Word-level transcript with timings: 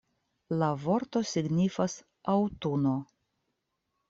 La 0.61 0.69
vorto 0.85 1.21
signifas 1.31 1.99
„aŭtuno“. 2.37 2.97